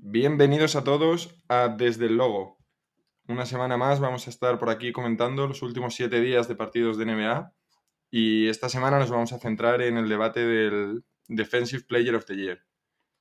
[0.00, 2.56] Bienvenidos a todos a Desde el Logo.
[3.26, 6.98] Una semana más vamos a estar por aquí comentando los últimos siete días de partidos
[6.98, 7.52] de NBA
[8.08, 12.36] y esta semana nos vamos a centrar en el debate del Defensive Player of the
[12.36, 12.64] Year.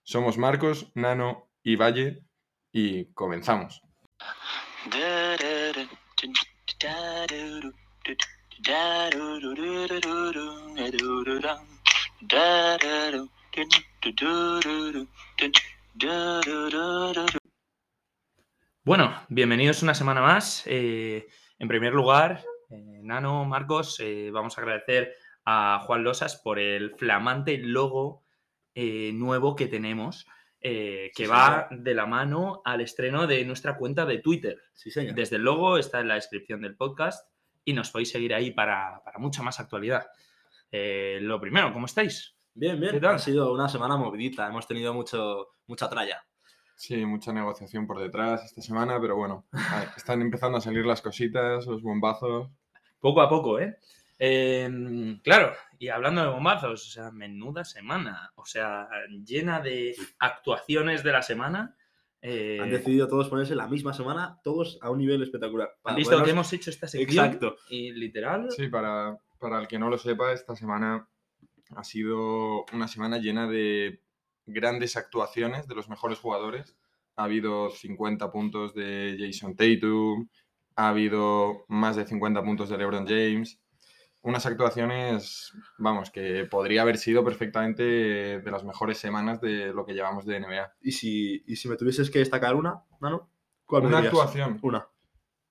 [0.04, 2.24] Somos Marcos, Nano y Valle
[2.72, 3.82] y comenzamos.
[18.84, 20.64] Bueno, bienvenidos una semana más.
[20.68, 25.16] Eh, en primer lugar, eh, Nano, Marcos, eh, vamos a agradecer
[25.46, 28.24] a Juan Losas por el flamante logo
[28.76, 30.28] nuevo que tenemos,
[30.62, 34.62] que Sí, va de la mano al estreno de nuestra cuenta de Twitter.
[34.74, 35.16] Sí, señor.
[35.16, 37.28] Desde el logo está en la descripción del podcast
[37.66, 40.06] y nos podéis seguir ahí para, para mucha más actualidad.
[40.72, 42.37] Lo primero, ¿cómo estáis?
[42.58, 43.06] Bien, bien.
[43.06, 44.48] Ha sido una semana movidita.
[44.48, 46.24] Hemos tenido mucho, mucha tralla.
[46.76, 49.46] Sí, mucha negociación por detrás esta semana, pero bueno,
[49.96, 52.50] están empezando a salir las cositas, los bombazos.
[53.00, 53.78] Poco a poco, ¿eh?
[54.20, 58.88] Eh, claro, y hablando de bombazos, o sea, menuda semana, o sea,
[59.24, 61.76] llena de actuaciones de la semana.
[62.22, 65.70] eh, Han decidido todos ponerse la misma semana, todos a un nivel espectacular.
[65.84, 67.26] ¿Han visto que hemos hecho esta sección?
[67.26, 67.56] Exacto.
[67.70, 71.08] Y literal, Sí, para, para el que no lo sepa, esta semana
[71.76, 74.02] ha sido una semana llena de
[74.46, 76.76] grandes actuaciones de los mejores jugadores.
[77.16, 80.28] Ha habido 50 puntos de Jason Tatum,
[80.76, 83.60] ha habido más de 50 puntos de LeBron James.
[84.22, 89.94] Unas actuaciones, vamos, que podría haber sido perfectamente de las mejores semanas de lo que
[89.94, 90.74] llevamos de NBA.
[90.82, 93.30] Y si, y si me tuvieses que destacar una, Nano,
[93.66, 94.14] ¿cuál me Una dirías?
[94.14, 94.60] actuación.
[94.64, 94.88] Una.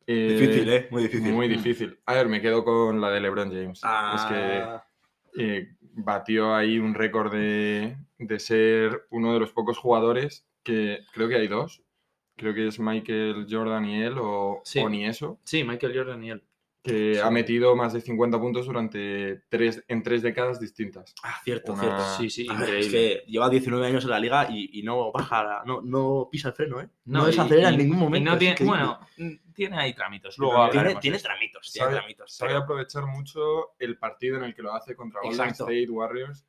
[0.06, 0.88] eh, Difícil, ¿eh?
[0.90, 1.32] Muy difícil.
[1.32, 1.50] Muy Mm.
[1.52, 2.00] difícil.
[2.06, 3.78] A ver, me quedo con la de LeBron James.
[3.78, 4.86] Es que Ah,
[5.38, 11.28] eh, batió ahí un récord de, de ser uno de los pocos jugadores que creo
[11.28, 11.82] que hay dos.
[12.36, 14.78] Creo que es Michael Jordan y él, o, Sí.
[14.80, 16.42] o ni eso, sí, Michael Jordan y él.
[16.82, 17.20] que Sí.
[17.20, 21.14] ha metido más de 50 puntos durante tres, en tres décadas distintas.
[21.24, 22.02] ah, cierto, Una- cierto.
[22.18, 22.78] Sí, sí, increíble.
[22.78, 26.28] es que lleva 19 años en la liga y, y no baja, la- no, no
[26.30, 26.88] pisa el freno, ¿eh?
[27.06, 28.30] No, y- desacelera y- en ningún y momento.
[28.30, 29.00] no tiene, bueno,
[29.56, 30.36] tiene ahí trámitos.
[30.38, 32.32] Y Luego tiene, tiene tramitos, tiene Sabe, tramitos.
[32.36, 35.64] sabe pero- aprovechar mucho el partido en el que lo hace contra Golden Exacto.
[35.64, 36.46] State Warriors.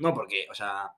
[0.00, 0.92] No, porque, o sea,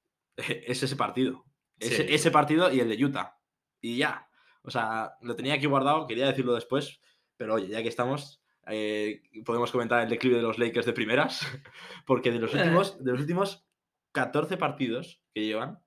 [0.36, 1.44] es ese partido.
[1.78, 2.14] Ese, Sí.
[2.14, 3.38] ese partido y el de Utah.
[3.80, 4.28] Y ya.
[4.62, 7.00] O sea, lo tenía aquí guardado, quería decirlo después,
[7.36, 11.40] pero oye, ya que estamos, eh, podemos comentar el declive de los Lakers de primeras,
[12.06, 12.58] porque de los Eh.
[12.58, 13.64] últimos, de los últimos
[14.12, 15.78] 14 partidos que llevan,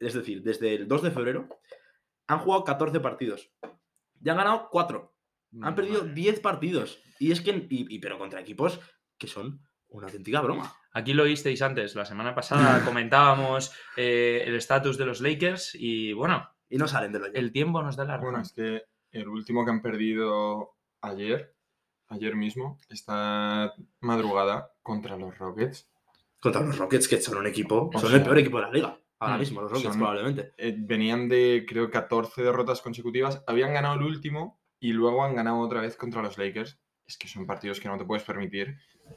[0.00, 1.48] es decir, desde el 2 de febrero,
[2.26, 3.52] han jugado 14 partidos.
[4.20, 5.12] Ya han ganado 4.
[5.62, 6.14] Han perdido Madre.
[6.14, 7.02] 10 partidos.
[7.18, 8.80] Y es que, y, y- pero contra equipos
[9.18, 10.72] que son una auténtica broma.
[10.92, 16.12] Aquí lo visteis antes, la semana pasada comentábamos eh, el estatus de los Lakers y
[16.12, 18.30] bueno, Y no salen de lo el tiempo nos da la razón.
[18.30, 21.54] Bueno, es que el último que han perdido ayer,
[22.08, 25.88] ayer mismo, esta madrugada contra los Rockets,
[26.38, 27.90] Contra los Rockets, que son un equipo.
[27.92, 28.98] O son sea, el peor equipo de la liga.
[29.20, 30.52] Ahora mm, mismo, los Rockets, son- probablemente.
[30.56, 33.44] eh, venían de, creo, 14 derrotas consecutivas.
[33.46, 36.80] Habían ganado el último y luego han ganado otra vez contra los Lakers.
[37.06, 38.76] Es que son partidos que no te puedes permitir,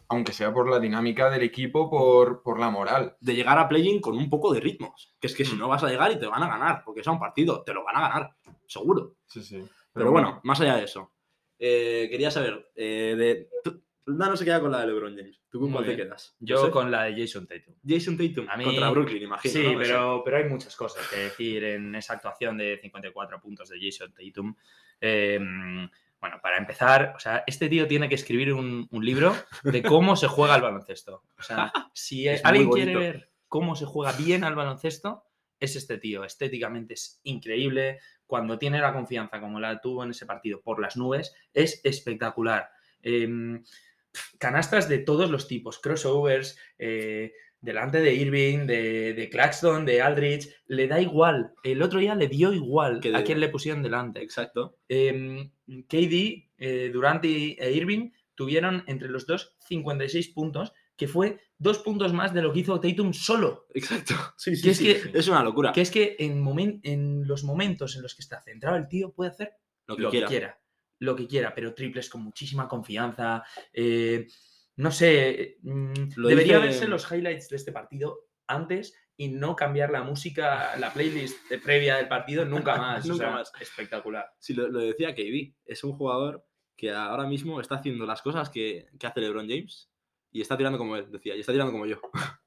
[0.10, 3.16] aunque sea por la dinámica del equipo, por, por la moral.
[3.22, 5.16] De llegar a play-in con un poco de ritmos.
[5.22, 5.60] Que es que si Mm.
[5.60, 6.82] no vas a llegar y te van a ganar.
[6.84, 8.36] Porque es un partido, te lo van a ganar.
[8.68, 9.16] Seguro.
[9.28, 9.64] Sí, sí.
[9.94, 11.12] Pero, bueno, más allá de eso.
[11.60, 12.72] eh, quería saber.
[12.76, 13.50] eh, de,
[14.04, 15.42] tú- no se queda con la de LeBron James.
[15.50, 16.36] ¿Tú con cuál te quedas?
[16.40, 16.72] Yo sé.
[16.72, 17.76] con la de Jason Tatum.
[17.88, 18.48] Jason Tatum.
[18.50, 19.54] A mí- Contra Brooklyn, imagino.
[19.54, 23.78] Sí, pero, pero hay muchas cosas que decir en esa actuación de 54 puntos de
[23.82, 24.56] Jason Tatum.
[25.02, 25.40] Eh,
[26.20, 30.16] bueno, para empezar, o sea, este tío tiene que escribir un, un libro de cómo
[30.16, 31.24] se juega al baloncesto.
[31.38, 35.26] O sea, si Es alguien quiere ver cómo se juega bien al baloncesto,
[35.60, 36.24] es este tío.
[36.24, 38.00] Estéticamente es increíble.
[38.26, 42.70] Cuando tiene la confianza como la tuvo en ese partido por las nubes, es espectacular.
[43.02, 43.62] Em,
[44.40, 50.50] canastas de todos los tipos, crossovers, eh, delante de Irving, de, de Claxton, de Aldridge,
[50.66, 51.54] le da igual.
[51.64, 54.22] El otro día le dio igual Que a quien le pusieron delante.
[54.22, 54.78] Exacto.
[54.90, 55.50] Em,
[55.88, 61.80] KD, eh, Durant y- e Irving tuvieron entre los dos 56 puntos, que fue dos
[61.80, 63.66] puntos más de lo que hizo Tatum solo.
[63.74, 64.14] Exacto.
[64.38, 65.72] Sí, sí, Que es que- es una locura.
[65.72, 69.14] Que es que en, momen- en los momentos en los que está centrado el tío
[69.14, 69.54] puede hacer
[69.88, 70.60] Lo que, quiera.
[71.04, 73.44] Lo que quiera, pero triples con muchísima confianza.
[73.74, 74.28] eh,
[74.78, 79.56] no sé, mm, Lo debería dice- verse los highlights de este partido antes y no
[79.56, 83.06] cambiar la música, la playlist de previa del partido nunca más.
[83.06, 83.52] o Nunca sea, más.
[83.60, 84.26] Espectacular.
[84.40, 85.54] Sí, lo, lo decía KD.
[85.66, 86.46] Es un jugador
[86.76, 89.92] que ahora mismo está haciendo las cosas que, que hace LeBron James
[90.32, 92.00] y está tirando como él, decía, y está tirando como yo.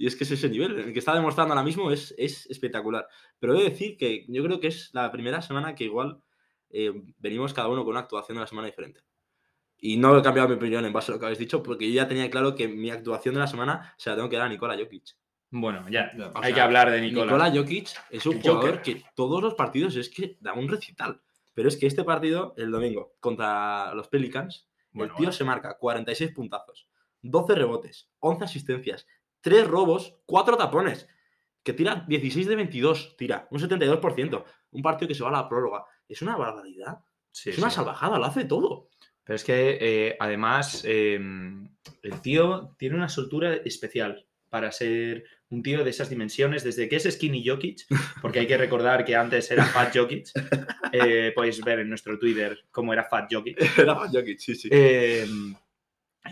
[0.00, 3.08] Y es que es ese nivel, el que está demostrando ahora mismo es, es espectacular.
[3.40, 6.22] Pero he de decir que yo creo que es la primera semana que igual
[6.70, 9.00] eh, venimos cada uno con una actuación de la semana diferente.
[9.80, 11.94] Y no he cambiado mi opinión en base a lo que habéis dicho, porque yo
[11.94, 14.48] ya tenía claro que mi actuación de la semana se la tengo que dar a
[14.48, 15.16] Nikola Jokic.
[15.50, 17.26] Bueno, ya, o hay sea, que hablar de Nicolás.
[17.26, 18.82] Nikola Jokic es un jugador Joker.
[18.82, 21.20] que todos los partidos es que da un recital.
[21.54, 25.32] Pero es que este partido, el domingo, contra los Pelicans, Bueno, el tío bueno.
[25.32, 26.88] se marca 46 puntazos,
[27.22, 29.06] 12 rebotes, 11 asistencias,
[29.40, 31.08] 3 robos, 4 tapones,
[31.62, 34.44] que tira 16 de 22, tira un 72%.
[34.70, 35.84] Un partido que se va a la prórroga.
[36.08, 36.98] Es una barbaridad.
[37.30, 37.76] Sí, es una sí.
[37.76, 38.88] salvajada, lo hace todo.
[39.24, 41.68] Pero es que eh, además em,
[42.02, 46.96] el tío tiene una soltura especial para ser un tío de esas dimensiones, desde que
[46.96, 47.86] es Skinny Jokic,
[48.22, 50.28] porque hay que recordar que antes era Fat Jokic.
[50.92, 53.58] eh, podéis ver en nuestro Twitter cómo era Fat Jokic.
[53.78, 54.68] Era Jokic, sí, sí.
[54.70, 55.54] Em,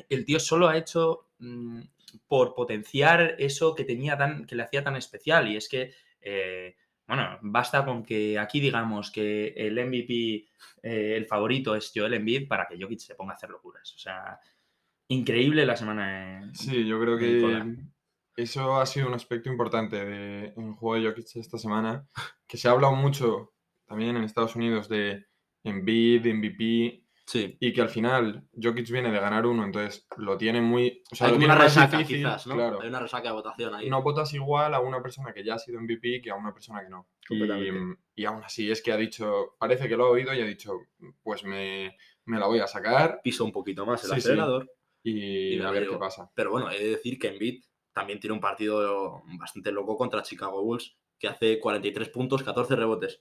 [0.08, 1.81] el tío solo ha hecho mm,
[2.26, 5.50] por potenciar eso que tenía tan, que le hacía tan especial.
[5.50, 6.76] Y es que, eh,
[7.06, 10.49] bueno, basta con que aquí digamos que el MVP,
[10.82, 13.93] eh, el favorito es Joel Embiid para que Jokic se ponga a hacer locuras.
[13.94, 14.38] O sea,
[15.08, 16.41] increíble la semana.
[16.43, 17.41] de- Sí, yo creo que
[18.37, 22.06] eso ha sido un aspecto importante de, en el juego de Jokic esta semana,
[22.47, 23.52] que se ha hablado mucho
[23.87, 25.25] también en Estados Unidos de
[25.64, 27.56] Embiid, MVP, Sí.
[27.58, 31.02] y que al final Jokic viene de ganar uno, entonces lo tiene muy...
[31.11, 32.55] O sea, Hay lo como tiene una resaca, difícil, quizás, ¿no?
[32.55, 32.81] claro.
[32.81, 33.90] Hay una resaca de votación ahí.
[33.90, 36.82] No votas igual a una persona que ya ha sido MVP que a una persona
[36.82, 37.08] que no.
[37.23, 38.00] Y, Completamente.
[38.14, 40.73] y aún así es que ha dicho, parece que lo ha oído y ha dicho,
[41.23, 41.96] pues me,
[42.26, 44.20] me la voy a sacar Piso un poquito más el Sí, sí.
[44.20, 44.70] acelerador.
[45.02, 46.31] y, a ver digo, qué pasa.
[46.34, 50.62] Pero bueno, he de decir que Embiid también tiene un partido bastante loco contra Chicago
[50.62, 53.20] Bulls, que hace 43 puntos, 14 rebotes.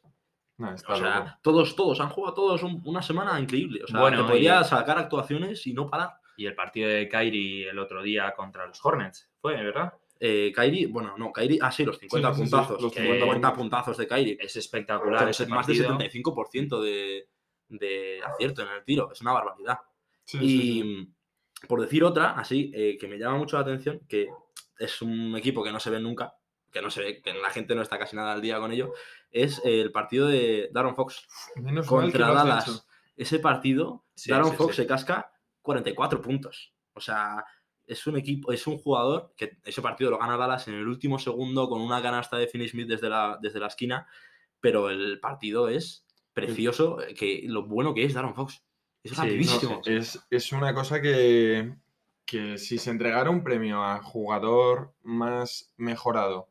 [0.73, 1.31] Está O sea, loco.
[1.41, 3.81] todos, todos, han jugado todos un- una semana increíble.
[3.83, 6.11] O sea, Bueno, te podría y- sacar actuaciones y no parar.
[6.37, 9.93] Y el partido de Kyrie el otro día contra los Hornets, fue, ¿verdad?
[10.19, 12.81] Eh, Kyrie, bueno, no, Kyrie, ah, sí, los 50 sí, sí, sí, puntazos.
[12.81, 13.57] los que 50 50 puntos.
[13.63, 14.37] puntazos de Kyrie.
[14.39, 15.97] Es espectacular ese más de partido.
[15.97, 17.27] 75% de,
[17.69, 19.11] de acierto en el tiro.
[19.11, 19.79] Es una barbaridad.
[20.23, 24.29] Sí, Y por decir otra, así, eh, que me llama mucho la atención, que
[24.79, 26.33] es un equipo que no se ve nunca,
[26.75, 28.91] que no se ve, que la gente no está casi nada al día con ello,
[29.31, 31.25] es el partido de Darren Fox
[31.55, 32.85] Menos contra Dallas.
[33.15, 34.81] Ese partido, Sí, Darren sí, Fox sí.
[34.81, 35.31] se casca
[35.61, 36.73] 44 puntos.
[36.91, 37.45] O sea,
[37.87, 41.17] es un equipo, es un jugador que ese partido lo gana Dallas en el último
[41.17, 44.05] segundo con una canasta de Finney Smith desde la, desde la esquina,
[44.59, 48.65] pero el partido es precioso, eh, que lo bueno que es Darren Fox.
[49.01, 49.81] Es no, rapidísimo.
[49.85, 51.73] Es, es una cosa que,
[52.25, 56.49] que si se entregara un premio a jugador más mejorado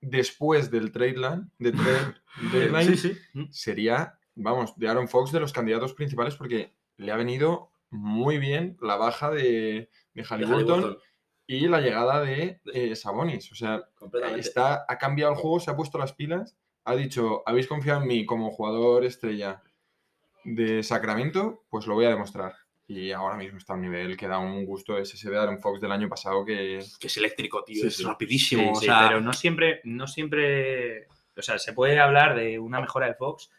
[0.00, 2.14] después del trade line, de trade
[2.52, 3.48] deadline, Sí, sí.
[3.50, 8.76] sería, vamos, de Aaron Fox de los candidatos principales porque le ha venido muy bien
[8.80, 10.98] la baja de, de Halliburton
[11.46, 13.52] y la llegada de eh, Sabonis.
[13.52, 13.88] O sea,
[14.36, 18.08] está, ha cambiado el juego, se ha puesto las pilas, ha dicho, habéis confiado en
[18.08, 19.62] mí como jugador estrella
[20.44, 22.54] de Sacramento, pues lo voy a demostrar.
[22.88, 24.96] Y ahora mismo está a un nivel que da un gusto.
[24.96, 26.84] Es ese de Aaron Fox del año pasado que...
[27.00, 27.82] Que es eléctrico, tío.
[27.82, 28.04] Sí, es sí.
[28.04, 28.62] rapidísimo.
[28.62, 32.58] Sí, o sí, sea, pero no siempre, no siempre, o sea, se puede hablar de
[32.60, 33.50] una mejora de Fox,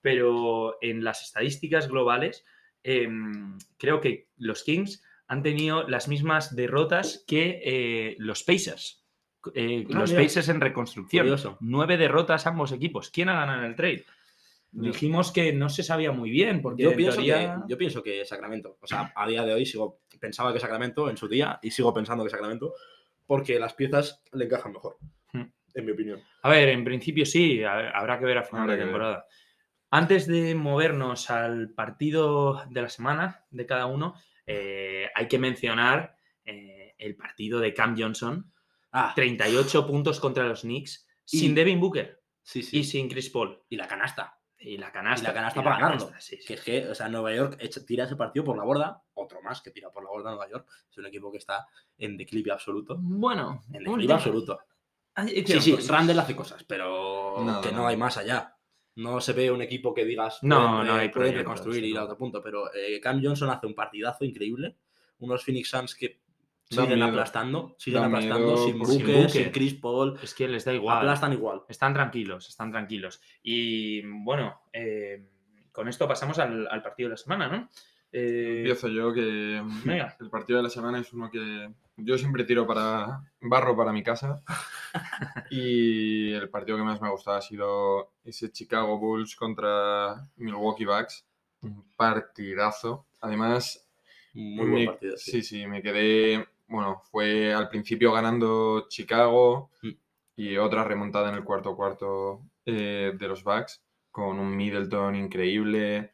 [0.00, 2.44] pero en las estadísticas globales
[2.84, 9.04] em, creo que los Kings han tenido las mismas derrotas que eh, los Pacers.
[9.54, 10.22] Eh, Ah, los mira.
[10.22, 11.24] Pacers en reconstrucción.
[11.24, 11.56] Curioso.
[11.60, 13.10] Nueve derrotas ambos equipos.
[13.10, 14.04] ¿Quién ha ganado en el trade?
[14.82, 18.02] Dijimos que no se sabía muy bien, porque yo en pienso, teoría- que, yo pienso
[18.02, 21.58] que Sacramento, o sea, a día de hoy sigo, pensaba que Sacramento en su día
[21.62, 22.74] y sigo pensando que Sacramento
[23.26, 24.98] porque las piezas le encajan mejor,
[25.32, 25.44] Hmm.
[25.74, 26.22] en mi opinión.
[26.42, 28.86] A ver, en principio sí, a- habrá que ver a final Habrá de ver.
[28.86, 29.26] temporada.
[29.90, 34.14] Antes de movernos al partido de la semana de cada uno,
[34.46, 38.52] eh, hay que mencionar eh, el partido de Cam Johnson.
[38.92, 42.78] Ah, 38 puntos contra los Knicks, Y- sin Devin Booker sí, sí.
[42.78, 43.60] y sin Chris Paul.
[43.68, 44.35] Y la canasta.
[44.58, 45.24] Y la canasta.
[45.24, 45.98] Y la canasta para ganarlo.
[46.06, 46.46] canasta, sí, sí.
[46.46, 49.42] Que es que, o sea, Nueva York echa- tira ese partido por la borda, otro
[49.42, 50.66] más que tira por la borda Nueva York.
[50.90, 51.66] Es un equipo que está
[51.98, 52.96] en declive absoluto.
[52.98, 54.58] Bueno, En declive absoluto.
[55.26, 55.88] Sí, sí, cosas.
[55.88, 58.54] Randall hace cosas, pero que no hay más allá.
[58.96, 61.90] No se ve un equipo que digas No, pueden, no eh, hay pueden reconstruir y
[61.90, 64.76] ir a otro punto, pero eh, Cam Johnson hace un partidazo increíble.
[65.18, 66.20] Unos Phoenix Suns que
[66.68, 67.06] siguen miedo.
[67.08, 69.52] aplastando, siguen Da aplastando miedo sin Booker, sin Booker.
[69.52, 70.98] Chris Paul, Es que les da igual.
[70.98, 71.62] aplastan igual.
[71.68, 73.20] Están tranquilos, están tranquilos.
[73.42, 75.24] Y bueno, eh,
[75.72, 77.68] con esto pasamos al, al partido de la semana, ¿no?
[78.12, 80.16] Eh, Empiezo yo que venga.
[80.20, 84.02] el partido de la semana es uno que yo siempre tiro para barro para mi
[84.02, 84.42] casa
[85.50, 90.84] y el partido que más me ha gustado ha sido ese Chicago Bulls contra Milwaukee
[90.84, 91.26] Bucks.
[91.62, 93.06] Un partidazo.
[93.20, 93.88] Además,
[94.34, 95.16] Muy buen partido.
[95.16, 95.30] Sí.
[95.32, 99.90] Sí, sí, me quedé bueno, fue al principio ganando Chicago Mm.
[100.36, 106.12] y otra remontada en el cuarto cuarto eh, de los Bucks con un Middleton increíble.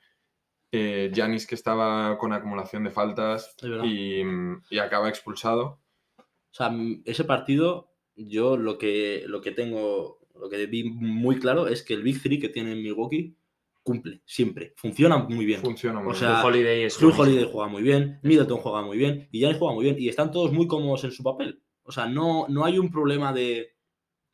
[0.75, 3.55] eh, Giannis que estaba con acumulación de faltas
[3.85, 4.23] y,
[4.71, 5.81] y acaba expulsado.
[6.19, 6.71] O sea,
[7.05, 11.93] ese partido, yo lo que, lo que tengo, lo que vi muy claro es que
[11.95, 13.37] el Big Three que tiene Milwaukee
[13.83, 14.73] cumple, siempre.
[14.77, 15.61] Funciona muy bien.
[15.61, 16.21] Funciona muy O bien.
[16.21, 17.23] sea, Drew Holiday es Drew buenísimo.
[17.23, 20.31] Holiday juega muy bien, Middleton juega muy bien y Giannis juega muy bien y están
[20.31, 21.63] todos muy cómodos en su papel.
[21.83, 23.75] O sea, no, no hay un problema de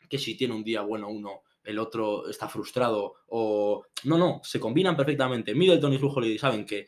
[0.09, 3.85] que si tiene un día bueno uno, el otro está frustrado o...
[4.05, 5.55] No, no, se combinan perfectamente.
[5.55, 6.87] Middleton y Drew Holiday saben que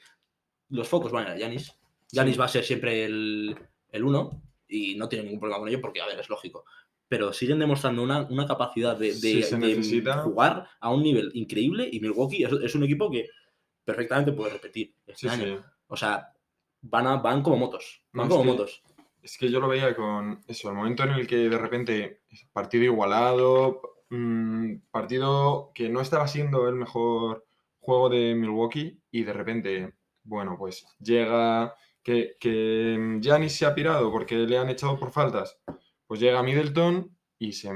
[0.68, 1.72] los focos van a ir a Giannis.
[2.10, 3.56] Giannis va a ser siempre el,
[3.90, 6.64] el uno y no tiene ningún problema con ello porque, a ver, es lógico.
[7.10, 10.22] Pero siguen demostrando una, una capacidad de, de- Sí, se de necesita.
[10.22, 13.26] jugar a un nivel increíble y Milwaukee es, es un equipo que
[13.84, 15.56] perfectamente puede repetir este Sí, año.
[15.58, 15.64] sí.
[15.88, 16.32] O sea,
[16.82, 18.04] van, a- van como motos.
[18.12, 18.82] Van No, es como que- motos.
[19.22, 22.20] Es que yo lo veía con eso, el momento en el que de repente
[22.52, 27.44] partido igualado, mm, partido que no estaba siendo el mejor
[27.80, 34.10] juego de Milwaukee y de repente, bueno, pues llega que, que Giannis se ha pirado
[34.12, 35.58] porque le han echado por faltas,
[36.10, 37.70] pues llega Middleton y se,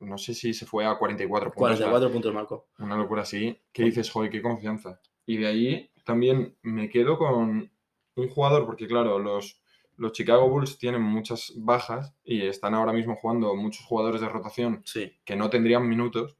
[0.00, 1.78] no sé si se fue a 44 puntos.
[1.78, 2.66] 44 puntos, Marco.
[2.80, 5.00] Una locura así, que dices, joder, qué confianza.
[5.24, 7.70] Y de ahí también me quedo con
[8.16, 9.62] un jugador, porque claro, los,
[9.98, 14.82] los Chicago Bulls tienen muchas bajas y están ahora mismo jugando muchos jugadores de rotación
[14.84, 16.36] Sí, que no tendrían minutos.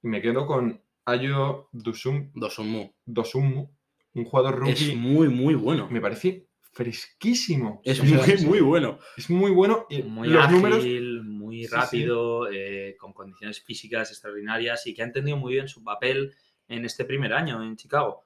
[0.00, 2.92] Y me quedo con Ayo Dusum, Dosunmu.
[3.04, 3.68] Dosunmu,
[4.14, 4.92] un jugador rookie.
[4.92, 5.88] Es muy, muy bueno.
[5.90, 7.80] Me parece fresquísimo.
[7.84, 8.98] Es O sea, muy, muy bueno.
[9.16, 10.84] es muy bueno y Muy los ágil, números
[11.24, 11.74] muy Sí, sí.
[11.74, 16.34] rápido, eh, con condiciones físicas extraordinarias y que ha entendido muy bien su papel
[16.68, 18.24] en este primer año en Chicago.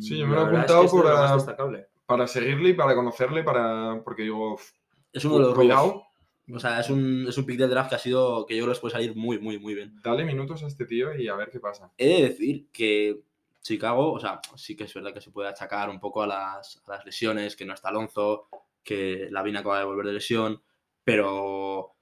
[0.00, 3.44] Sí, yo me lo he es apuntado que es de para seguirle y para conocerle,
[3.44, 4.72] para porque digo, "Uf,
[5.12, 6.04] Es uno de los cuidado.
[6.52, 8.66] O sea, es un, es un pick del draft que ha sido que yo creo
[8.66, 9.94] que les puede salir muy, muy, muy bien.
[10.02, 11.92] dale minutos a este tío y a ver qué pasa.
[11.96, 13.20] He de decir que
[13.62, 16.82] Chicago, o sea, sí que es verdad que se puede achacar un poco a las,
[16.86, 18.48] a las lesiones, que no está Alonso,
[18.82, 20.62] que Lavina acaba de volver de lesión,
[21.04, 21.94] pero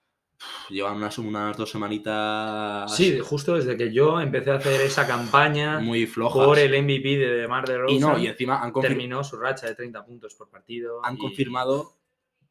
[0.71, 5.81] llevan unas, unas dos semanitas Sí, justo desde que yo empecé a hacer esa campaña
[5.81, 6.47] muy flojas.
[6.47, 9.67] por el MVP de DeMar DeRozan, y no, y encima han, confir- terminó su racha
[9.67, 11.05] de 30 puntos por partido.
[11.05, 11.97] han y- confirmado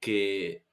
[0.02, 0.66] que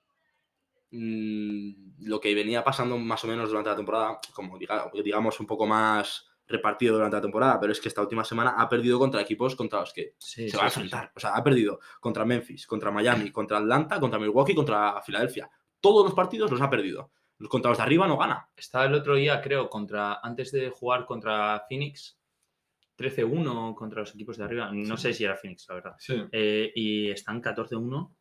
[0.90, 5.46] mm, lo que venía pasando más o menos durante la temporada, como diga- digamos un
[5.46, 9.20] poco más repartido durante la temporada, pero es que esta última semana ha perdido contra
[9.20, 10.80] equipos contra los que Sí, se sí, va a sí.
[10.80, 11.12] enfrentar.
[11.16, 15.50] O sea, ha perdido contra Memphis, contra Miami, contra Atlanta, contra Milwaukee, contra Filadelfia.
[15.80, 17.12] Todos los partidos los ha perdido.
[17.38, 18.48] Los contra los de arriba no gana.
[18.56, 22.18] Estaba el otro día, creo, contra antes de jugar contra Phoenix,
[22.96, 24.70] 13-1 contra los equipos de arriba.
[24.72, 25.94] No sé si era Phoenix, la verdad.
[25.98, 28.14] Sí, Eh, y están 14-1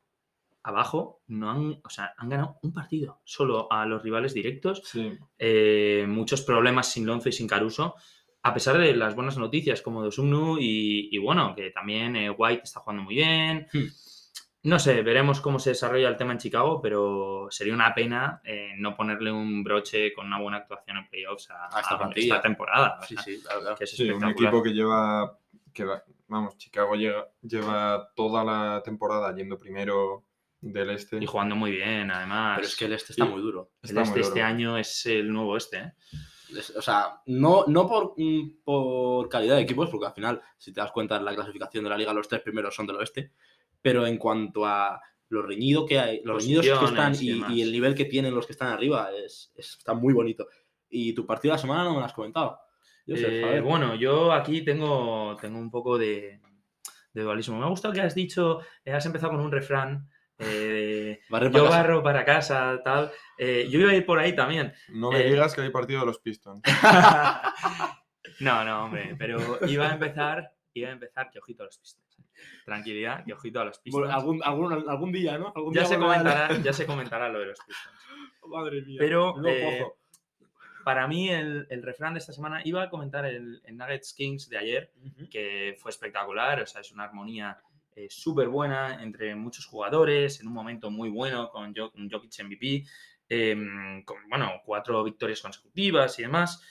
[0.64, 1.22] abajo.
[1.28, 4.82] No han, o sea, han ganado un partido solo a los rivales directos.
[4.86, 5.18] sí.
[5.38, 7.96] Eh, muchos problemas sin Lonzo y sin Caruso.
[8.44, 12.64] A pesar de las buenas noticias como Dosumnu y, y bueno, que también eh, White
[12.64, 13.68] está jugando muy bien.
[13.74, 13.86] Hmm.
[14.66, 18.72] No sé, veremos cómo se desarrolla el tema en Chicago, pero sería una pena eh,
[18.78, 21.82] no ponerle un broche con una buena actuación en playoffs a, A
[22.16, 23.00] esta a temporada.
[23.06, 23.78] Sí, sí, la verdad.
[23.78, 25.38] que es Sí, un equipo que lleva,
[25.74, 30.24] que va- vamos, Chicago llega- lleva toda la temporada yendo primero
[30.72, 31.18] del este.
[31.22, 32.56] Y jugando muy bien, además.
[32.58, 33.32] Pero es que el este está Sí.
[33.32, 33.72] muy duro.
[33.82, 35.78] Está este, este año es el nuevo este.
[35.78, 35.92] ¿eh?
[36.78, 40.82] O sea, no, no por, mm, por calidad de equipos, porque al final, si te
[40.82, 43.32] das cuenta, en la clasificación de la liga los tres primeros son del oeste,
[43.82, 47.96] pero en cuanto a lo reñido que hay, los reñidos que están y el nivel
[47.96, 50.48] que tienen los que están arriba, es, es- está muy bonito.
[50.90, 52.60] Y tu partido de la semana no me lo has comentado.
[53.08, 56.40] Yo sé, Eh, bueno, yo aquí tengo, tengo un poco de,
[57.14, 57.58] de dualismo.
[57.58, 60.08] Me ha gustado que has dicho, eh, has empezado con un refrán.
[60.46, 61.22] Eh,
[61.52, 63.12] yo barro para casa, tal.
[63.38, 64.74] Eh, yo iba a ir por ahí también.
[64.90, 66.62] No me eh, digas que hay partido de los Pistons.
[68.40, 72.04] no, no, hombre, pero iba a empezar, iba a empezar, que ojito a los Pistons.
[72.66, 74.10] Tranquilidad, que ojito a los Pistons.
[74.12, 75.54] algún, algún, algún día, ¿no?
[75.56, 77.98] Algún ya, día se comentará, ya se comentará lo de los Pistons.
[78.48, 78.98] Madre mía.
[79.00, 79.98] Pero, eh, pozo.
[80.84, 84.50] Para mí, el, el refrán de esta semana iba a comentar el, el Nuggets Kings
[84.50, 84.92] de ayer,
[85.32, 87.58] que fue espectacular, o sea, es una armonía
[87.96, 92.86] eh, súper buena entre muchos jugadores, en un momento muy bueno con Jokic MVP,
[93.30, 96.62] em, con, bueno, cuatro victorias consecutivas y demás,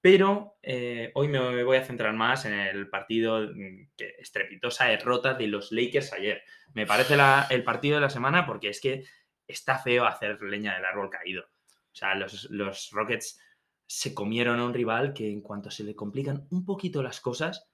[0.00, 5.48] pero eh, hoy me voy a centrar más en el partido, mm, estrepitosa derrota de
[5.48, 6.42] los Lakers ayer.
[6.74, 7.16] Me parece
[7.50, 9.04] el partido de la semana porque es que
[9.46, 11.44] está feo hacer leña del árbol caído.
[11.44, 13.40] O sea, los, los Rockets
[13.86, 17.67] se comieron a un rival que en cuanto se le complican un poquito las cosas,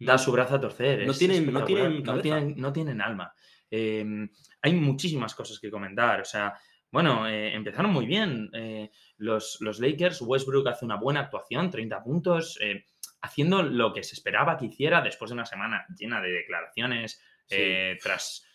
[0.00, 1.04] da su brazo a torcer.
[1.06, 3.32] No es tienen- no tienen no tienen, no tienen alma.
[3.70, 4.28] Em,
[4.62, 6.20] hay muchísimas cosas que comentar.
[6.20, 6.54] O sea,
[6.90, 10.22] bueno, eh, empezaron muy bien eh, los, los Lakers.
[10.22, 12.84] Westbrook hace una buena actuación, 30 puntos, eh,
[13.22, 17.56] haciendo lo que se esperaba que hiciera después de una semana llena de declaraciones Sí.
[18.02, 18.46] tras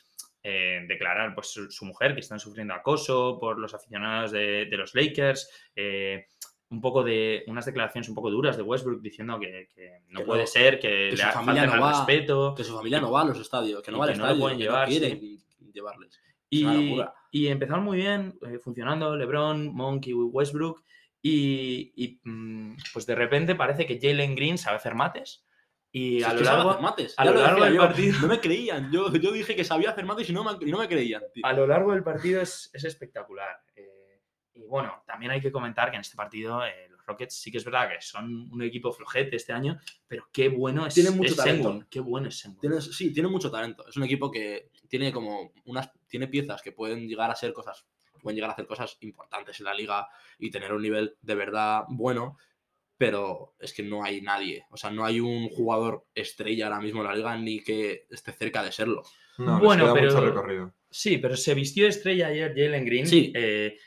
[0.41, 4.77] eh, declarar pues, su, su mujer que están sufriendo acoso por los aficionados de, de
[4.77, 5.49] los Lakers.
[5.75, 6.27] eh,
[6.69, 10.25] un poco de unas declaraciones un poco duras de Westbrook diciendo que, que no Que
[10.25, 12.55] puede no- ser, que, que le su ha- familia no va, respeto.
[12.55, 14.41] Que su familia no va a los estadios, que no va al que no estadio,
[14.41, 15.37] pueden llevar, quieren
[15.73, 16.19] llevarles.
[16.49, 16.73] Es una
[17.31, 20.83] Y, y empezaron muy bien, eh, funcionando LeBron, Monk y Westbrook.
[21.21, 25.43] Y, y, mm, pues de repente parece que Jalen Green sabe hacer mates.
[25.91, 27.13] Y Si a lo largo, mates.
[27.17, 28.91] a lo largo del yo, partido- No me creían.
[28.91, 31.23] Yo, yo dije que sabía hacer mates y no me, y no me creían.
[31.33, 31.45] tío.
[31.45, 33.57] a lo largo del partido es, es espectacular.
[33.75, 33.87] Eh,
[34.55, 37.57] y bueno, también hay que comentar que en este partido eh, los Rockets sí que
[37.59, 41.31] es verdad que son un equipo flojete este año, pero qué bueno es, Tienen mucho
[41.31, 41.69] es talento.
[41.69, 42.59] Sengun, Qué bueno es Sengun.
[42.61, 43.87] Tienes- sí, tiene mucho talento.
[43.87, 47.85] Es un equipo que tiene como unas tiene piezas que pueden llegar a ser cosas,
[48.21, 50.07] pueden llegar a hacer cosas importantes en la liga
[50.39, 52.37] y tener un nivel de verdad bueno,
[52.97, 54.65] pero es que no hay nadie.
[54.71, 58.31] O sea, no hay un jugador estrella ahora mismo en la liga ni que esté
[58.31, 59.03] cerca de serlo.
[59.37, 60.73] No, Bueno, les queda mucho pero- recorrido.
[60.89, 63.05] Sí, pero se vistió de estrella ayer Jalen Green.
[63.05, 63.33] Sí.
[63.35, 63.77] Eh,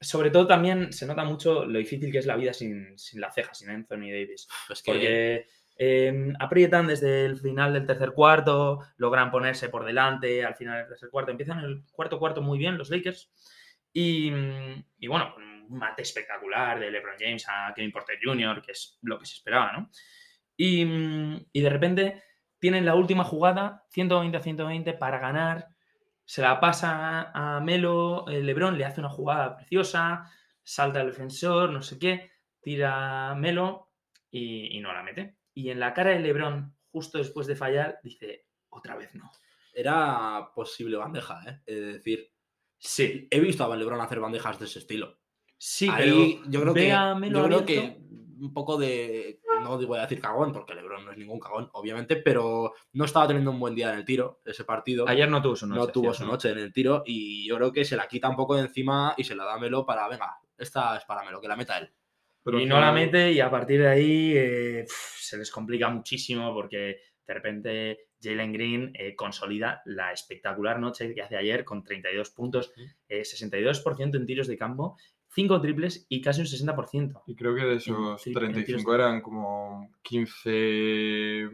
[0.00, 3.30] sobre todo también se nota mucho lo difícil que es la vida sin, sin la
[3.30, 4.48] ceja, sin Anthony Davis.
[4.68, 10.54] Que Porque eh, aprietan desde el final del tercer cuarto, logran ponerse por delante al
[10.54, 11.30] final del tercer cuarto.
[11.30, 13.30] Empiezan el cuarto cuarto muy bien los Lakers.
[13.92, 14.32] Y,
[14.98, 19.18] y bueno, un mate espectacular de LeBron James a Kevin Porter Jr., que es lo
[19.18, 19.90] que se esperaba, ¿no?
[20.56, 20.82] Y,
[21.52, 22.22] y de repente
[22.58, 25.68] tienen la última jugada, 120 a 120, para ganar.
[26.30, 30.30] Se la pasa a Melo, eh, LeBron le hace una jugada preciosa,
[30.62, 33.88] salta el defensor, no sé qué, tira a Melo
[34.30, 35.38] y, y no la mete.
[35.54, 39.28] Y en la cara de LeBron, justo después de fallar, dice, otra vez no.
[39.74, 41.62] era posible bandeja, ¿eh?
[41.66, 42.30] Es decir,
[42.78, 45.18] Sí, he visto a LeBron hacer bandejas de ese estilo.
[45.58, 46.88] sí, Ahí pero yo creo que,
[47.28, 47.98] yo creo que
[48.38, 52.16] un poco de, no voy a decir cagón, porque LeBron no es ningún cagón, obviamente,
[52.16, 55.08] pero no estaba teniendo un buen día en el tiro ese partido.
[55.08, 55.80] Ayer no tuvo su noche.
[55.80, 58.36] no tuvo su noche en el tiro y yo creo que se la quita un
[58.36, 61.40] poco de encima y se la da a Melo para, venga, esta es para Melo,
[61.40, 61.90] que la meta él.
[62.42, 66.54] Pero y no la mete y a partir de ahí eh, se les complica muchísimo
[66.54, 72.30] porque de repente Jalen Green eh, consolida la espectacular noche que hace ayer con 32
[72.30, 72.72] puntos,
[73.08, 74.96] eh, 62% en tiros de campo,
[75.32, 77.22] 5 triples y casi un 60%.
[77.26, 81.50] Y creo que de esos en 35 eran como 15,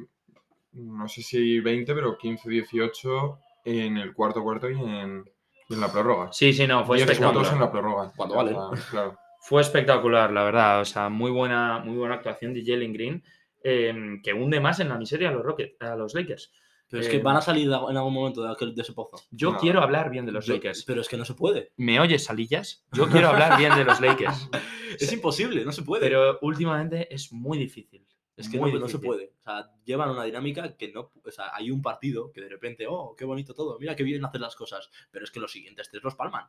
[0.72, 5.24] no sé si 20, pero 15, 18 en el cuarto cuarto y en,
[5.68, 6.32] y en la prórroga.
[6.32, 7.52] Sí, sí, no, fue 10 puntos espectacular.
[7.54, 8.12] en la prórroga.
[8.16, 8.50] Cuando O vale.
[8.52, 9.18] sea, Claro.
[9.40, 10.80] Fue espectacular, la verdad.
[10.80, 13.22] O sea, muy buena, muy buena actuación de Jalen Green,
[13.62, 16.52] eh, que hunde más en la miseria a los Rockets, a los Lakers.
[16.88, 18.92] Pero es Eh, que van a salir de- en algún momento de, aquel, de ese
[18.92, 19.16] pozo.
[19.30, 19.58] Yo No.
[19.58, 20.84] quiero hablar bien de los Yo- Lakers.
[20.84, 21.72] Pero es que no se puede.
[21.76, 22.84] ¿Me oyes, Salillas?
[22.92, 24.48] Yo quiero hablar bien de los Lakers.
[25.00, 26.02] Es imposible, no se puede.
[26.06, 28.06] Pero últimamente es muy difícil.
[28.36, 29.06] es que muy no, no se difícil.
[29.08, 29.32] puede.
[29.40, 31.10] O sea, llevan una dinámica que no.
[31.24, 34.24] O sea, hay un partido que de repente, oh, qué bonito todo, mira qué bien
[34.24, 34.88] hacer las cosas.
[35.10, 36.44] Pero es que los siguientes tres los palman.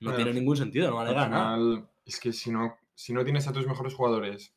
[0.00, 1.54] No Bueno, tiene ningún sentido, no Al vale nada.
[1.56, 4.54] final, es que si no, si no tienes a tus mejores jugadores,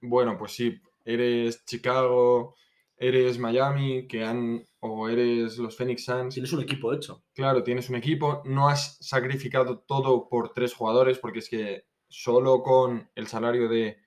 [0.00, 2.54] bueno, pues sí, eres Chicago,
[2.98, 7.22] eres Miami, que han, o eres los Phoenix Suns, Tienes un equipo hecho.
[7.34, 12.62] Claro, tienes un equipo, no has sacrificado todo por tres jugadores, porque es que solo
[12.62, 13.98] con el salario de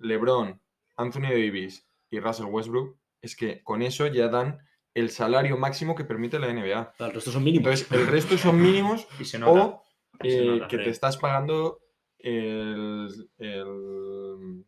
[0.00, 0.60] LeBron,
[0.96, 4.58] Anthony Davis y Russell Westbrook, es que con eso ya dan
[4.94, 6.94] el salario máximo que permite la NBA.
[6.98, 7.66] El resto son mínimos.
[7.68, 9.64] Entonces, el resto son mínimos Y se nota.
[9.64, 9.84] o
[10.22, 11.80] se eh, nota, que te estás pagando
[12.18, 14.64] el, el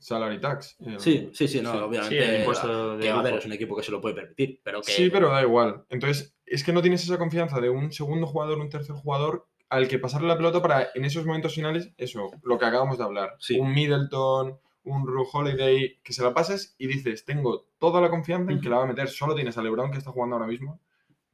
[0.00, 0.76] salary tax.
[0.84, 1.78] el- Sí, sí, sí, no, sí.
[1.78, 2.08] obviamente.
[2.24, 3.38] Sí, el impuesto de que, a ver, lujo.
[3.38, 4.90] es un equipo que se lo puede permitir, pero que.
[4.92, 5.84] Sí, pero da igual.
[5.90, 9.86] Entonces, es que no tienes esa confianza de un segundo jugador, un tercer jugador, al
[9.86, 13.36] que pasarle la pelota para en esos momentos finales, eso, lo que acabamos de hablar.
[13.38, 13.56] Sí.
[13.60, 18.50] Un Middleton, un Ru Holiday, que se la pasas y dices, tengo toda la confianza
[18.50, 19.08] en que la va a meter.
[19.08, 20.80] Solo tienes a LeBron que está jugando ahora mismo.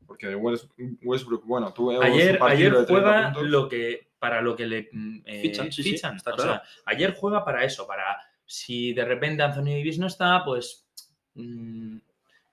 [0.06, 0.70] Porque de West-
[1.02, 5.18] Westbrook, bueno, tuvo Ayer, ayer de 30 juega lo que, para lo que le mm,
[5.24, 6.14] eh, Fichan, sí, sí, fichan.
[6.16, 6.50] está O claro.
[6.52, 10.86] sea, ayer juega para eso, para si de repente Anthony Davis no está, pues
[11.34, 11.98] mm,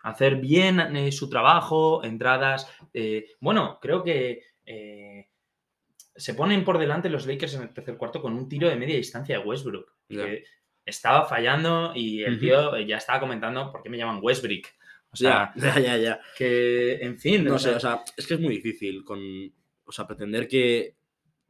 [0.01, 2.67] hacer bien eh, su trabajo, entradas.
[2.93, 5.27] eh, bueno, creo que eh,
[6.15, 8.95] se ponen por delante los Lakers en el tercer cuarto con un tiro de media
[8.97, 9.91] distancia de Westbrook.
[10.09, 10.43] Que
[10.85, 14.75] estaba fallando y el tío ya estaba comentando por qué me llaman Westbrick.
[15.11, 16.21] O sea, ya, ya, ya, ya.
[16.37, 19.19] que, en fin, No o sé, sea, o sea, es que es muy difícil con.
[19.85, 20.95] O sea, pretender que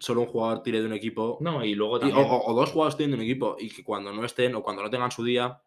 [0.03, 1.37] solo un jugador tire de un equipo.
[1.39, 2.19] no, y luego también...
[2.25, 4.61] o, o- o dos jugadores tiren de un equipo y que cuando no estén o
[4.61, 5.61] cuando no tengan su día.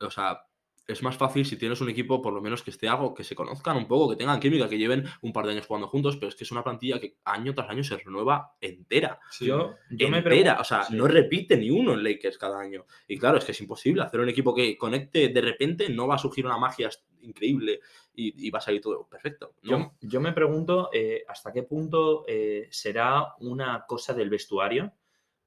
[0.00, 0.44] O sea,
[0.88, 3.34] es más fácil si tienes un equipo, por lo menos que esté algo, que se
[3.34, 6.30] conozcan un poco, que tengan química, que lleven un par de años jugando juntos, pero
[6.30, 9.20] es que es una plantilla que año tras año se renueva entera.
[9.30, 9.46] Sí.
[9.46, 10.22] Yo, yo me entera.
[10.22, 10.60] pregunto.
[10.62, 10.96] O sea, sí.
[10.96, 12.86] no repite ni uno en Lakers cada año.
[13.06, 16.14] Y claro, es que es imposible hacer un equipo que conecte de repente, no va
[16.14, 16.88] a surgir una magia
[17.20, 17.80] increíble
[18.14, 19.54] y, y va a salir todo perfecto.
[19.62, 19.70] ¿no?
[20.00, 24.94] Yo, yo me pregunto eh, hasta qué punto eh, será una cosa del vestuario,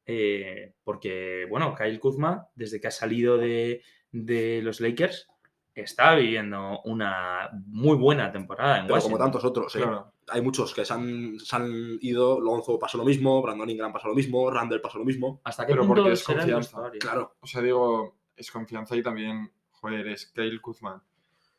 [0.06, 5.28] eh, porque, bueno, Kyle Kuzma, desde que ha salido de, de los Lakers,
[5.74, 9.80] está viviendo una muy buena temporada en Pero como tantos otros, ¿eh?
[9.80, 10.14] Claro.
[10.28, 14.10] hay muchos que se han, se han ido, Lonzo pasó lo mismo, Brandon Ingram pasó
[14.10, 15.42] lo mismo, Randall pasó lo mismo.
[15.44, 16.92] ¿Hasta qué Pero punto porque es confianza.
[17.00, 21.04] Claro, O sea, digo, es confianza y también, joder, es Kyle Kuzma.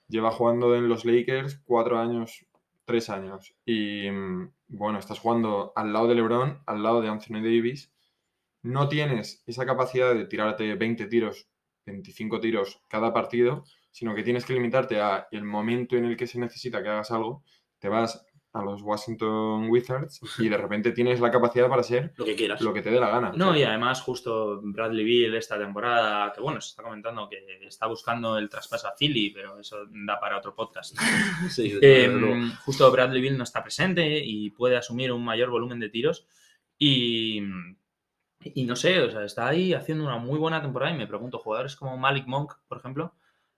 [0.08, 2.46] Lleva jugando en los Lakers cuatro años,
[2.84, 3.54] tres años.
[3.64, 7.92] Y mm, bueno, estás jugando al lado de LeBron, al lado de Anthony Davis.
[8.62, 11.48] No tienes esa capacidad de tirarte 20 tiros,
[11.86, 16.26] 25 tiros cada partido, sino que tienes que limitarte a el momento en el que
[16.26, 17.44] se necesita que hagas algo.
[17.78, 22.24] Te vas a los Washington Wizards y de repente tienes la capacidad para ser lo
[22.26, 22.60] que quieras.
[22.60, 23.32] lo que te dé la gana.
[23.34, 27.86] No, y además justo Bradley Bill esta temporada, que bueno, se está comentando que está
[27.86, 30.94] buscando el traspaso a Philly, pero eso da para otro podcast.
[31.50, 32.36] Sí, Eh, luego.
[32.64, 36.26] justo Bradley Bill no está presente y puede asumir un mayor volumen de tiros.
[36.78, 37.40] Y,
[38.44, 41.38] y no sé, o sea, está ahí haciendo una muy buena temporada y me pregunto,
[41.38, 43.14] jugadores como Malik Monk, por ejemplo,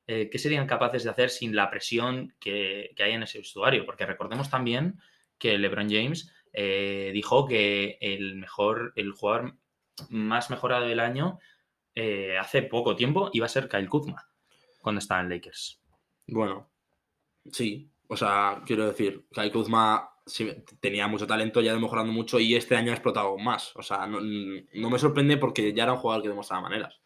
[0.06, 3.86] eh, ¿qué serían capaces de hacer sin la presión que, que hay en ese vestuario?
[3.86, 5.00] Porque recordemos también
[5.38, 9.56] que LeBron James eh, dijo que el mejor, el jugador
[10.08, 11.38] más mejorado del año
[11.94, 14.28] eh, hace poco tiempo iba a ser Kyle Kuzma
[14.80, 15.80] cuando estaba en Lakers.
[16.26, 16.70] Bueno,
[17.50, 17.90] sí.
[18.06, 22.76] O sea, quiero decir, Kai Kuzma sí, tenía mucho talento, ya mejorando mucho y este
[22.76, 23.74] año ha explotado más.
[23.76, 27.00] O sea, no, no me sorprende porque ya era un jugador que demostraba maneras.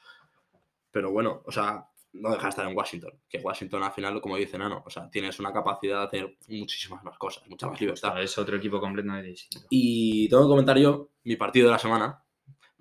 [0.91, 3.13] Pero bueno, o sea, no deja de estar en Washington.
[3.29, 7.03] Que Washington al final, como dice Nano, o sea, tienes una capacidad de hacer muchísimas
[7.05, 8.23] más cosas, mucha más libertad.
[8.23, 9.67] Es otro equipo completamente distinto.
[9.71, 12.25] Y tengo que comentar yo mi partido de la semana,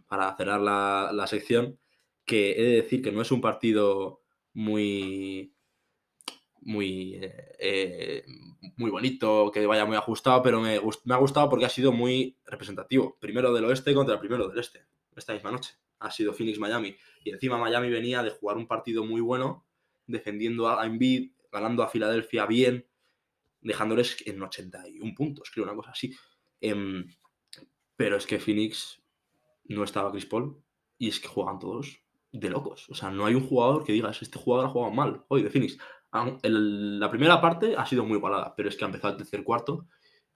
[0.07, 1.77] para cerrar la, la sección,
[2.25, 4.21] que he de decir que no es un partido
[4.53, 5.53] muy
[6.67, 8.25] muy eh, eh,
[8.75, 12.37] muy bonito, que vaya muy ajustado, pero me, me ha gustado porque ha sido muy
[12.45, 13.17] representativo.
[13.19, 15.75] Primero del oeste contra el primero del este, esta misma noche.
[15.99, 16.95] Ha sido Phoenix-Miami.
[17.23, 19.65] Y encima Miami venía de jugar un partido muy bueno,
[20.05, 22.85] defendiendo a Embiid, ganando a Filadelfia bien,
[23.61, 26.13] dejándoles en 81 puntos, creo, una cosa así.
[26.59, 27.07] Em,
[27.95, 29.01] pero es que Phoenix
[29.65, 30.61] no estaba Chris Paul
[30.97, 32.01] y es que juegan todos
[32.31, 32.89] de locos.
[32.89, 35.49] O sea, no hay un jugador que digas, este jugador ha jugado mal hoy de
[35.49, 35.77] Phoenix.
[36.43, 39.43] El- la primera parte ha sido muy igualada, pero es que ha empezado el tercer
[39.43, 39.87] cuarto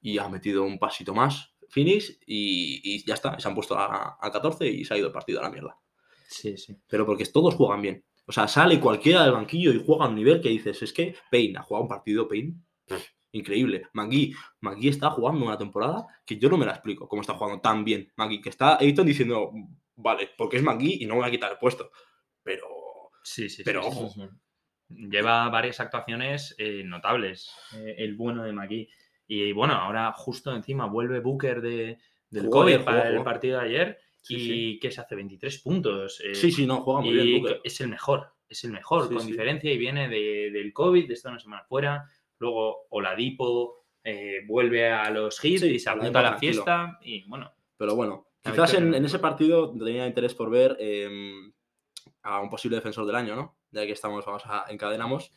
[0.01, 3.39] y ha metido un pasito más Phoenix y, y ya está.
[3.39, 5.77] Se han puesto a, a 14 y se ha ido el partido a la mierda.
[6.27, 6.75] Sí, sí.
[6.87, 8.03] Pero porque todos juegan bien.
[8.27, 11.15] O sea, sale cualquiera del banquillo y juega a un nivel que dices, es que
[11.31, 12.55] Payne ha jugado un partido, Payne.
[13.33, 13.87] Increíble.
[13.93, 17.61] Magui, Magui está jugando una temporada que yo no me la explico cómo está jugando
[17.61, 18.11] tan bien.
[18.17, 19.51] Magui, que está Ayton diciendo,
[19.95, 21.91] vale, porque es Magui y no me voy a quitar el puesto.
[22.43, 22.67] Pero,
[23.23, 24.29] Sí, sí, sí, Pero sí, ojo.
[24.95, 28.89] Lleva varias actuaciones eh, notables, eh, el bueno de McGee.
[29.27, 31.97] Y bueno, ahora justo encima vuelve Booker de,
[32.29, 33.99] del Jugó COVID para jugó, el partido de ayer.
[34.21, 34.39] Sí, y
[34.73, 34.79] sí.
[34.81, 36.21] que se hace 23 puntos.
[36.23, 37.41] eh, sí, sí, no, juega muy y bien.
[37.41, 37.61] Booker.
[37.63, 41.13] es el mejor, es el mejor, Sí, con diferencia, y viene de- del COVID, de
[41.13, 42.05] estar una semana fuera.
[42.37, 43.77] Luego Oladipo
[44.47, 46.53] vuelve a los hits y se apunta a la tranquilo.
[46.53, 46.99] fiesta.
[47.03, 51.51] Y bueno, Pero bueno, quizás en, ese partido tenía interés por ver em,
[52.23, 53.57] a un posible defensor del año, ¿no?
[53.71, 55.31] Ya que estamos, vamos a encadenamos.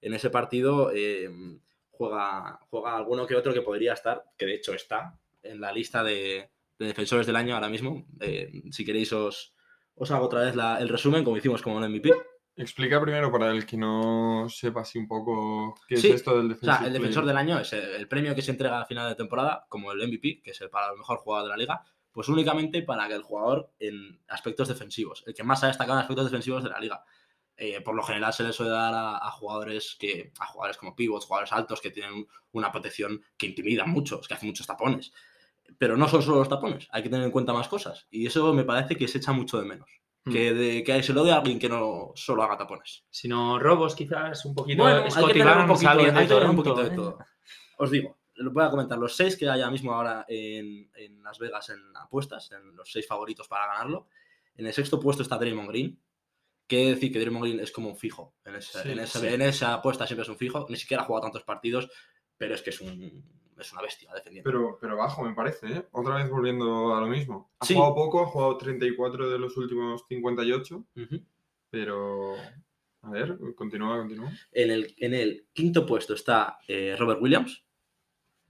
[0.00, 4.72] En ese partido em, juega, juega alguno que otro que podría estar, que de hecho
[4.74, 8.06] está en la lista de, de defensores del año ahora mismo.
[8.20, 9.54] Eh, si queréis os,
[9.94, 12.10] os hago otra vez la- el resumen, como hicimos con el MVP.
[12.56, 16.46] Explica primero para el que no sepa así un poco qué Sí, es esto del
[16.46, 18.86] O defensive sea, el defensor del año es el, el premio que se entrega a
[18.86, 21.56] final de temporada, como el MVP, que es el para el mejor jugador de la
[21.56, 21.84] liga,
[22.20, 26.02] pues únicamente para que el jugador en aspectos defensivos, el que más ha destacado en
[26.02, 27.02] aspectos defensivos de la liga.
[27.56, 30.94] Eh, por lo general se le suele dar a, a jugadores que a jugadores como
[30.94, 35.14] pivots, jugadores altos que tienen una protección que intimida mucho, que hace muchos tapones.
[35.78, 38.06] Pero no son solo los tapones, hay que tener en cuenta más cosas.
[38.10, 39.88] Y eso me parece que se echa mucho de menos.
[40.26, 40.32] Hmm.
[40.32, 43.06] Que, de, que se lo dé a alguien que no solo haga tapones.
[43.08, 44.82] si no robos, quizás un poquito.
[44.82, 46.88] Bueno, hay que Scottie tener un Barnes, poquito, alguien hay que tener un poquito de
[46.88, 46.96] ¿eh?
[46.96, 47.18] todo.
[47.78, 48.98] Os digo, voy a comentar.
[48.98, 52.90] Los seis que hay ahora mismo ahora en, en Las Vegas en apuestas, en los
[52.90, 54.08] seis favoritos para ganarlo.
[54.56, 55.98] En el sexto puesto está Draymond Green.
[56.66, 58.34] Quiere decir que Draymond Green es como un fijo.
[58.44, 59.26] En, ese- Sí, en, ese- sí.
[59.26, 60.66] en esa apuesta siempre es un fijo.
[60.68, 61.88] Ni siquiera ha jugado tantos partidos,
[62.38, 63.24] pero es que es, un,
[63.58, 64.48] es una bestia defendiendo.
[64.50, 65.86] Pero, pero bajo, me parece, ¿eh?
[65.92, 67.50] Otra vez volviendo a lo mismo.
[67.58, 67.74] Ha Sí.
[67.74, 71.20] jugado poco, ha jugado 34 de los últimos 58, Ujú.
[71.70, 72.34] pero
[73.02, 74.30] A ver, continúa, continúa.
[74.52, 77.64] En el, en el quinto puesto está eh, Robert Williams.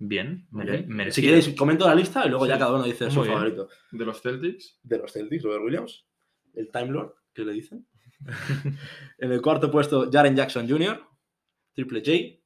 [0.02, 1.12] Bien, bien.
[1.12, 3.68] Si queréis, comento la lista y luego ya cada uno dice su favorito.
[3.92, 4.80] De los Celtics.
[4.82, 6.06] De los Celtics, Robert Williams.
[6.54, 7.86] El Time Lord, que le dicen.
[9.18, 11.06] en el cuarto puesto, Jaren Jackson Jr.,
[11.74, 12.42] Triple J.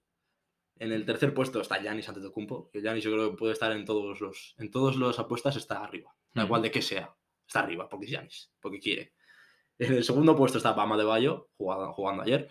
[0.80, 2.70] En el tercer puesto está Giannis Antetokounmpo.
[2.72, 5.84] Que Giannis yo creo que puede estar en todos los en todas las apuestas, está
[5.84, 6.12] arriba.
[6.32, 7.14] Da igual de qué sea.
[7.46, 9.14] Está arriba, porque es Giannis, porque quiere.
[9.78, 12.48] En el segundo puesto está Bama de Bayo, jugando, jugando ayer.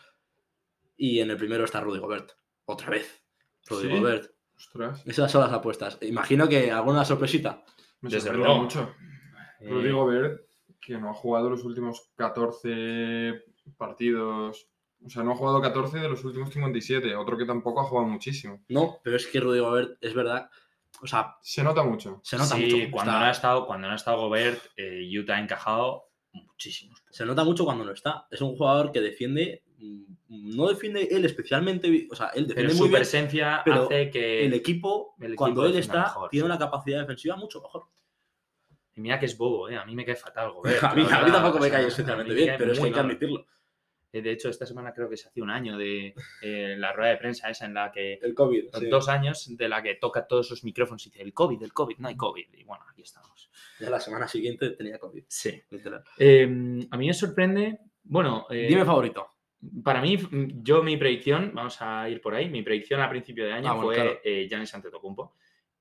[0.96, 2.32] Y en el primero está Rudy Gobert.
[2.64, 3.22] Otra vez.
[3.66, 4.00] Rudy ¿Sí?
[4.00, 4.33] Gobert.
[4.56, 5.98] Ostras, Esas son las apuestas.
[6.02, 7.64] Imagino que alguna sorpresita.
[8.02, 8.62] me Desde sorprende luego.
[8.64, 8.96] mucho.
[9.60, 10.42] Eh, Rudy Gobert,
[10.80, 13.44] que no ha jugado los últimos 14
[13.78, 14.68] partidos.
[15.06, 17.16] O sea, no ha jugado 14 de los últimos 57.
[17.16, 18.64] Otro que tampoco ha jugado muchísimo.
[18.70, 20.50] No, pero es que Rudy Gobert es verdad.
[21.02, 22.22] O sea, Se nota mucho.
[22.24, 22.92] se nota sí, mucho.
[22.92, 27.04] cuando, está- no ha estado, cuando no ha estado Gobert, eh, Utah ha encajado muchísimos.
[27.12, 28.28] Se nota mucho cuando no está.
[28.32, 29.64] Es un jugador que defiende.
[29.84, 32.08] Mm, No defiende él especialmente.
[32.12, 33.00] O sea, él Pero defiende su muy bien.
[33.00, 34.46] presencia pero hace que.
[34.46, 36.46] El equipo, el equipo cuando él está, mejor, tiene sí.
[36.48, 37.84] una capacidad defensiva mucho mejor.
[38.96, 39.76] Y mira que es bobo, ¿eh?
[39.76, 40.84] A mí me cae fatal Gobert.
[40.84, 43.46] a, mí, a tampoco me cae especialmente bien, pero es que hay que admitirlo.
[44.12, 47.10] Eh, De hecho, esta semana creo que se hacía un año de eh, la rueda
[47.10, 48.20] de prensa esa en la que.
[48.22, 48.66] El COVID.
[48.92, 51.98] Dos años de la que toca todos sus micrófonos y dice el COVID, el COVID,
[51.98, 52.46] no hay COVID.
[52.54, 53.50] Y bueno, aquí estamos.
[53.80, 55.24] Ya la semana siguiente tenía COVID.
[55.28, 55.60] Sí.
[55.72, 56.04] literal.
[56.20, 56.44] Eh,
[56.92, 57.80] a mí me sorprende.
[58.04, 59.28] Bueno, eh, Dime favorito.
[59.84, 63.46] Para mí, mm, yo mi predicción, vamos a ir por ahí, mi predicción a principio
[63.46, 64.20] de año Ah, bueno, fue claro.
[64.24, 65.36] eh, Giannis Antetokounmpo.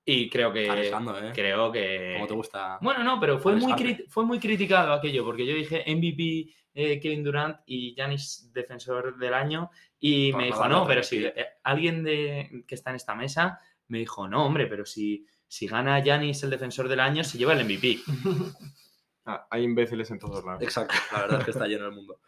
[0.05, 0.69] Y creo que.
[0.69, 1.31] Arriesgando, ¿eh?
[1.33, 2.15] Creo que.
[2.15, 2.79] Como te gusta.
[2.81, 7.23] Bueno, no, pero fue muy, fue muy criticado aquello, porque yo dije MVP eh, Kevin
[7.23, 12.03] Durant y Giannis defensor del año, y Por me dijo, no, pero si eh, alguien
[12.03, 16.43] de, que está en esta mesa me dijo, no, hombre, pero si, si gana Giannis
[16.43, 18.01] el defensor del año, se lleva el MVP.
[19.25, 20.61] Ah, hay imbéciles en todos lados.
[20.65, 20.97] Exacto.
[21.13, 22.19] La verdad es que está lleno el mundo.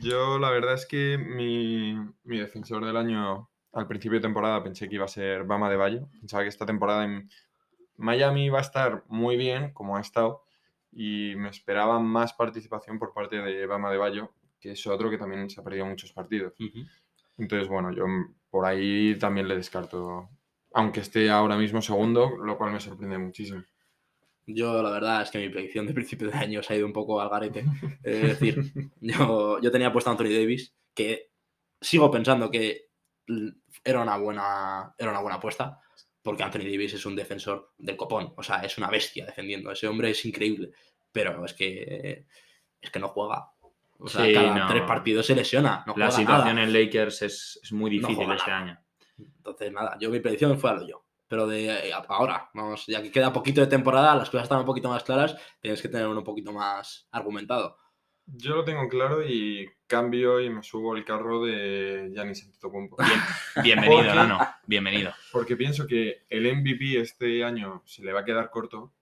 [0.00, 4.88] Yo la verdad es que mi, mi defensor del año al principio de temporada pensé
[4.88, 6.08] que iba a ser Bama de Bayo.
[6.20, 7.28] Pensaba que esta temporada en
[7.96, 10.44] Miami iba a estar muy bien, como ha estado,
[10.90, 15.18] y me esperaba más participación por parte de Bama de Bayo, que es otro que
[15.18, 16.54] también se ha perdido muchos partidos.
[17.38, 18.04] Entonces, bueno, yo
[18.50, 20.28] por ahí también le descarto,
[20.74, 23.62] aunque esté ahora mismo segundo, lo cual me sorprende muchísimo.
[24.46, 26.92] Yo la verdad es que mi predicción de principio de año se ha ido un
[26.92, 27.64] poco al garete.
[28.02, 31.30] Es decir, yo, yo tenía puesto a Anthony Davis, que
[31.80, 32.88] sigo pensando que
[33.84, 35.80] era una buena, era una buena apuesta,
[36.22, 38.32] porque Anthony Davis es un defensor del copón.
[38.36, 39.70] O sea, es una bestia defendiendo.
[39.70, 40.70] Ese hombre es increíble.
[41.12, 42.26] Pero es que
[42.80, 43.50] es que no juega.
[43.98, 44.66] O sea, Sí, cada no.
[44.66, 45.84] tres partidos se lesiona.
[45.86, 46.66] No La juega situación nada.
[46.66, 48.58] en Lakers es, es muy difícil este nada.
[48.62, 48.78] año.
[49.18, 51.01] Entonces, nada, yo mi predicción fue a lo yo.
[51.32, 54.66] Pero de eh, ahora, vamos, ya que queda poquito de temporada, las cosas están un
[54.66, 57.78] poquito más claras, tienes que tener uno un poquito más argumentado.
[58.26, 62.98] Yo lo tengo claro y cambio y me subo al carro de Giannis Antetokounmpo.
[63.64, 64.40] Bienvenido, Porque- Nano.
[64.66, 65.14] Bienvenido.
[65.32, 68.92] Porque pienso que el MVP este año se le va a quedar corto.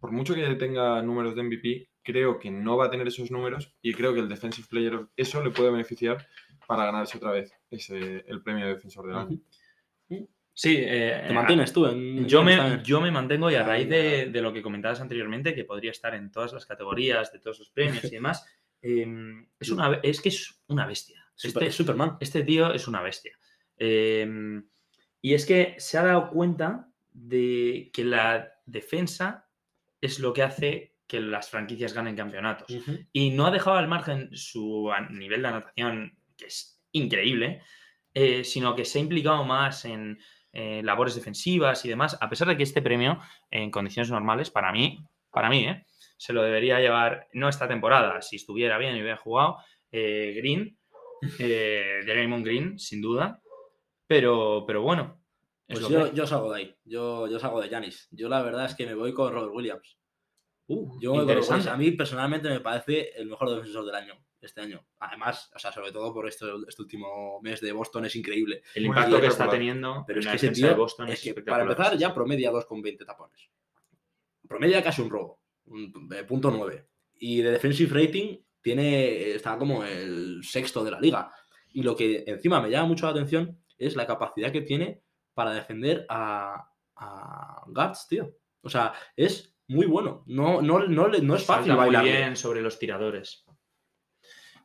[0.00, 3.72] Por mucho que tenga números de MVP, creo que no va a tener esos números
[3.82, 6.26] y creo que el Defensive Player eso le puede beneficiar
[6.66, 9.38] para ganarse otra vez ese, el premio de defensor del año.
[10.58, 13.88] Sí, eh, ¿Te mantienes tú en Yo en me, yo me mantengo y a raíz
[13.88, 17.70] de, lo que comentabas anteriormente, que podría estar en todas las categorías, de todos los
[17.70, 18.44] premios y demás,
[18.82, 21.24] em, es, una, es que es una bestia.
[21.36, 22.16] Super- Este, Superman.
[22.18, 23.38] este tío es una bestia.
[23.76, 24.66] Em,
[25.22, 29.48] y es que se ha dado cuenta de que la defensa
[30.00, 32.66] es lo que hace que las franquicias ganen campeonatos.
[33.12, 37.62] Y no ha dejado al margen su nivel de anotación, que es increíble,
[38.12, 40.18] eh, sino que se ha implicado más en
[40.60, 44.72] eh, labores defensivas y demás, a pesar de que este premio, en condiciones normales, para
[44.72, 44.98] mí,
[45.30, 45.86] para mí, ¿eh?
[46.16, 49.58] se lo debería llevar, no esta temporada, si estuviera bien y hubiera jugado,
[49.92, 50.76] eh, Green,
[51.38, 53.40] eh, Draymond Green, sin duda,
[54.08, 55.22] pero, pero bueno.
[55.68, 56.76] es Pues yo, salgo de ahí.
[56.84, 58.08] Yo, yo salgo de Janis.
[58.10, 59.96] Yo la verdad es que me voy con Robert Williams.
[60.66, 61.68] Uh, Yo interesante.
[61.68, 61.74] Williams.
[61.74, 64.84] A mí personalmente me parece el mejor defensor del año, este año.
[65.00, 68.62] Además, o sea, sobre todo por este, este último mes de Boston es increíble.
[68.74, 70.80] El Muy impacto que está teniendo Pero en es la que ese defensa tío, de
[70.80, 73.50] Boston es es que para empezar ya promedia 2,20 tapones.
[74.46, 76.86] Promedia casi un robo, un eh, punto 9.
[77.20, 81.32] Y de defensive rating tiene, está como el sexto de la liga.
[81.70, 85.02] Y lo que encima me llama mucho la atención es la capacidad que tiene
[85.34, 88.34] para defender a, a guards, tío.
[88.62, 90.24] O sea, es muy bueno.
[90.26, 93.44] No, no, no, no es fácil Salta muy bien sobre los tiradores.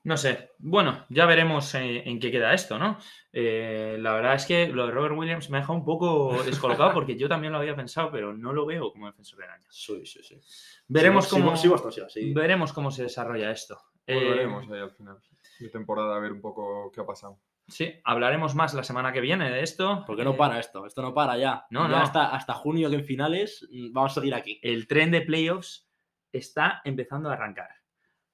[0.03, 0.51] No sé.
[0.59, 2.97] Bueno, ya veremos eh, en, qué queda esto, ¿no?
[3.31, 7.17] Eh, la verdad es que lo de Robert Williams me deja un poco descolocado porque
[7.17, 9.67] yo también lo había pensado, pero no lo veo como defensor del año.
[9.69, 10.39] Sí, sí, sí.
[10.87, 11.69] Veremos, cómo, sí,
[12.09, 13.79] sí, veremos cómo se desarrolla esto.
[14.05, 15.17] Pues Volveremos eh, ahí al final
[15.59, 17.39] de temporada a ver un poco qué ha pasado.
[17.69, 20.03] Sí, hablaremos más la semana que viene de esto.
[20.05, 21.65] Porque no para esto, esto no para ya.
[21.69, 21.95] No, no.
[21.95, 24.59] Hasta, hasta junio que en finales mm, vamos a seguir aquí.
[24.61, 25.89] El tren de playoffs
[26.33, 27.82] está empezando a arrancar.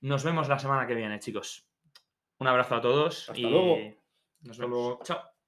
[0.02, 1.68] Nos vemos la semana que viene, chicos.
[2.40, 3.78] Un abrazo a todos Hasta y luego.
[4.42, 4.80] nos vemos.
[4.80, 5.00] Luego.
[5.04, 5.39] Chao.